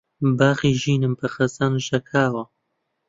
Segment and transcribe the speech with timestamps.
[0.37, 2.43] باخی ژینم بە خەزان ژاکاوە